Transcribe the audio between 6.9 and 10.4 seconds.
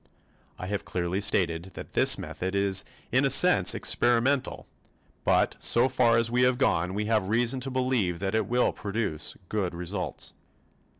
we have reason to believe that it will produce good results.